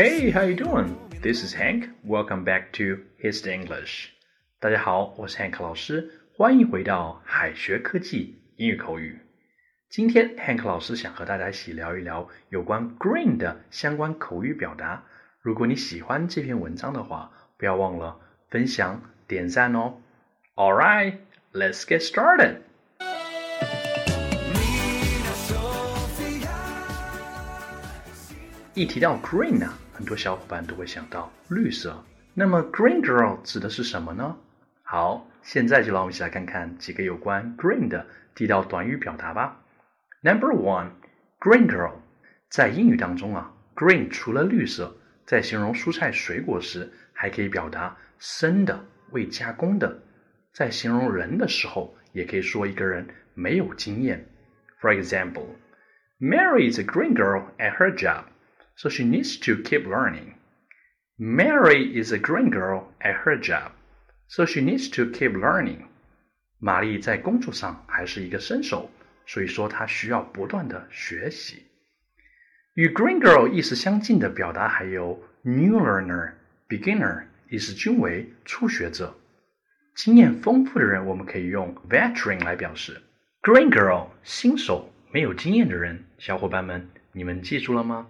[0.00, 0.96] Hey, how you doing?
[1.20, 1.90] This is Hank.
[2.02, 4.06] Welcome back to His English.
[4.58, 9.18] 大家好，我是 Hank 老师，欢迎回到海学科技英语口语。
[9.90, 15.04] 今天 Hank 老师想和大家一起聊一聊有关 green 的相关口语表达。
[15.42, 19.98] 如果你喜欢这篇文章的话，不要忘了分享、点赞哦。
[20.54, 21.16] All right,
[21.52, 22.60] let's get started.
[28.72, 32.02] 一提到 green 啊，很多小伙伴都会想到绿色。
[32.32, 34.34] 那么 green girl 指的是什么呢？
[34.82, 39.60] 好，现在就让我们一起来看看几个有关 green 的地道短语表达吧。
[40.22, 40.92] Number one,
[41.38, 41.96] green girl，
[42.48, 50.00] 在英语当中啊，green 除了绿色，在形容蔬菜水果时，还可以表达生的、未加工的。
[50.54, 54.26] 在形容人的时候，也可以说一个人没有经验。
[54.80, 55.44] For example,
[56.18, 58.24] Mary is a green girl at her job
[58.79, 60.33] so she needs to keep learning.
[61.17, 63.71] Mary is a green girl at her job,
[64.27, 65.85] so she needs to keep learning.
[66.59, 68.89] 玛丽在工作上还是一个新手，
[69.25, 71.63] 所以说她需要不断的学习。
[72.73, 79.15] 与 green girl 意思相近的表达还有 new learner、beginner，意思均为初学者。
[79.95, 83.01] 经验丰富的人，我们可以用 veteran 来表示。
[83.41, 86.03] green girl 新手，没有经验的人。
[86.17, 88.07] 小伙伴们，你们记住了吗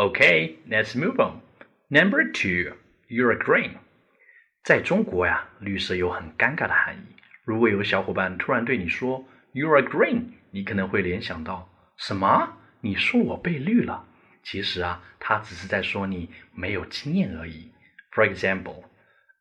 [0.00, 1.40] ？Okay, let's move on.
[1.88, 2.76] Number two,
[3.08, 3.72] you're green.
[4.62, 7.16] 在中国呀，绿色有很尴尬的含义。
[7.44, 12.58] 如果有个小伙伴突然对你说 "You're green"，你可能会联想到什么？
[12.80, 14.04] 你说我被绿了？
[14.42, 17.72] 其实啊，他只是在说你没有经验而已。
[18.12, 18.84] For example,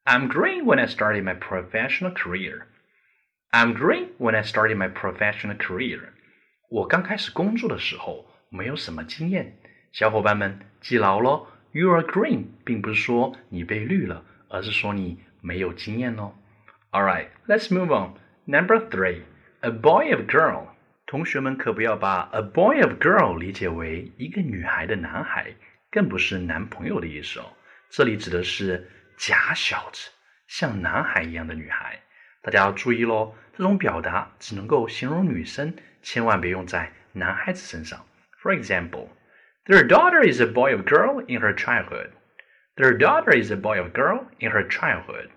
[0.03, 2.63] I'm green when I started my professional career.
[3.51, 6.09] I'm green when I started my professional career.
[6.69, 9.57] 我刚开始工作的时候没有什么经验。
[9.92, 16.32] 小伙伴们记牢喽，You are green，并不是说你被绿了，而是说你没有经验哦。
[16.92, 18.14] All right, let's move on.
[18.44, 19.22] Number three,
[19.62, 20.68] a boy of girl.
[21.06, 25.52] 同学们可不要把 a boy of girl 理解为一个女孩的男孩，
[25.90, 27.46] 更不是男朋友的意思哦。
[27.90, 28.88] 这里指的是
[29.18, 30.08] 假小子，
[30.46, 31.98] 像男孩一样的女孩。
[32.42, 38.06] 大家要注意喽，这种表达只能够形容女生，千万别用在男孩子身上。
[38.40, 39.08] For example.
[39.65, 42.11] Their daughter is a boy or girl in her childhood.
[42.75, 45.29] Their daughter is a boy or girl in her childhood.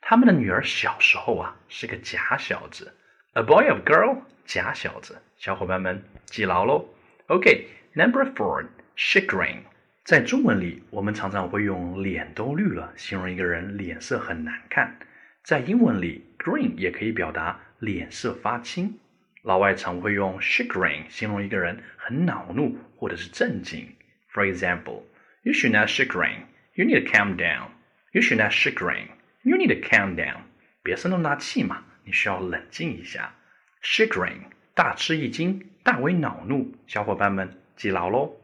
[0.00, 2.94] 他们的女儿小时候啊是个假小子。
[3.32, 5.20] A boy or girl，假小子。
[5.36, 6.88] 小伙伴们记牢喽。
[7.26, 8.66] OK，Number、okay, four,
[8.96, 9.56] chagrin。
[10.04, 14.98] 在中文里，我们常常会用“脸都绿了”形容一个人脸色很难看。
[15.42, 18.98] 在英文里，green 也可以表达脸色发青。
[19.42, 23.94] 老外常会用 chagrin 形容一个人很恼怒 或者是震惊。
[24.32, 25.02] For example,
[25.42, 26.46] you should not chagrin.
[26.74, 27.68] You need to calm down.
[28.12, 29.08] You should not chagrin.
[29.42, 30.42] You need to calm down.
[30.82, 33.34] 别生那么大气嘛，你需要冷静一下。
[33.82, 34.38] chagrin
[34.74, 36.74] 大吃一惊，大为恼怒。
[36.86, 38.40] 小伙伴们记牢喽。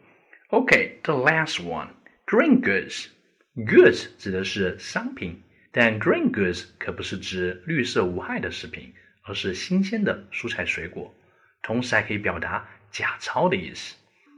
[0.50, 1.88] Okay, the last one,
[2.26, 3.06] green goods.
[3.54, 8.92] Goods 指的是商品，但 green goods 可不是指绿色无害的食品。
[9.22, 11.14] 而是新鲜的蔬菜水果，
[11.62, 13.94] 同时还可以表达假钞的意思。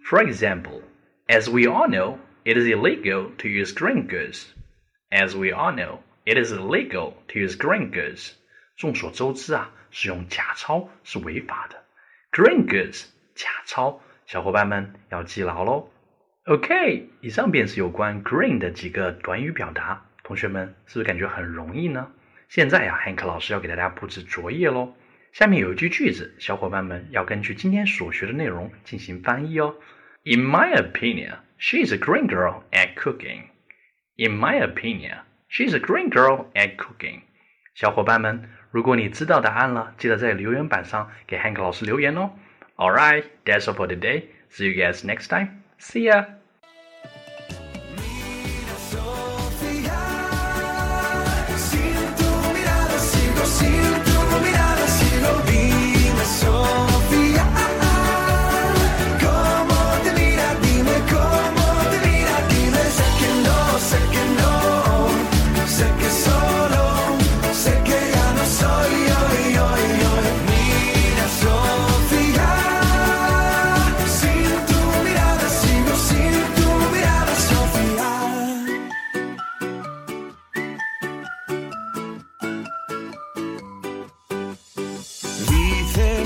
[0.09, 0.84] For example,
[1.28, 4.53] as we all know, it is illegal to use green goods.
[5.12, 8.31] As we all know, it is illegal to use green goods.
[8.78, 11.84] 众所周知啊，使用假钞是违法的。
[12.31, 15.90] Green goods，假钞，小伙伴们要记牢喽。
[16.45, 22.09] OK，以上便是有关 green 的几个短语表达，同学们是不是感觉很容易呢？
[22.47, 24.94] 现在呀，汉克老师要给大家布置作业喽。
[25.33, 29.75] 下面有一句句子，小伙伴们要根据今天所学的内容进行翻译哦。
[30.25, 33.45] In my opinion, she is a green girl at cooking.
[34.17, 37.23] In my opinion, she is a green girl at cooking.
[37.75, 42.32] 小伙伴们，如果你知道答案了，记得在留言板上给汉克老师留言哦。
[42.76, 44.25] All right, that's all for today.
[44.50, 45.62] See you guys next time.
[45.79, 46.26] See ya.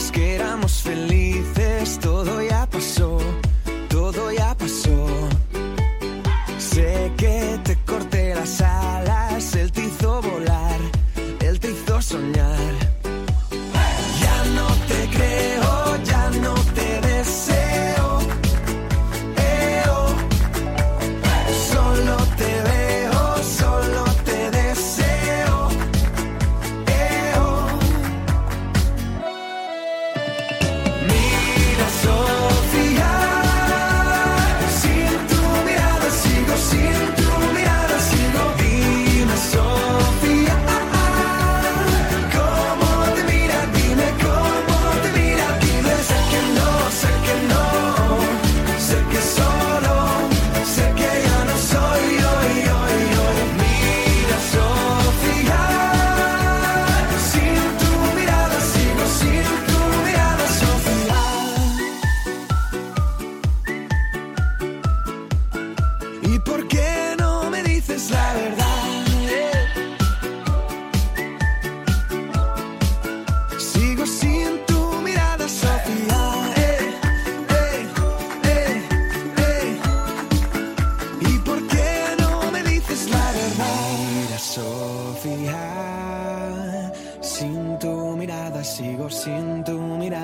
[0.10, 2.42] Que éramos felices, todo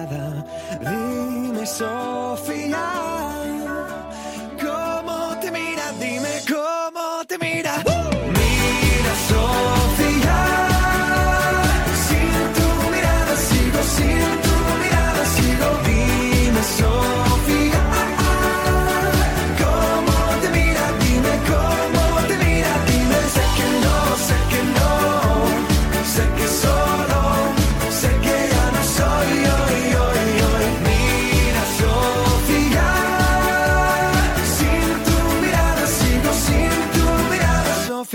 [0.06, 0.44] mirada.
[0.80, 3.37] Dime, Sofía,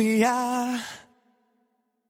[0.03, 0.83] sin